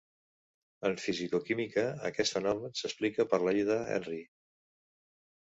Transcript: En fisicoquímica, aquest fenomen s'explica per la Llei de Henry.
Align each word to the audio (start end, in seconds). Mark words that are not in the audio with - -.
En 0.87 0.95
fisicoquímica, 1.03 1.83
aquest 2.09 2.35
fenomen 2.39 2.73
s'explica 2.81 3.27
per 3.35 3.41
la 3.45 3.55
Llei 3.59 3.69
de 3.71 3.79
Henry. 4.01 4.19